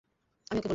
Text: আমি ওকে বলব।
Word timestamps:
আমি 0.51 0.59
ওকে 0.59 0.61
বলব। 0.61 0.69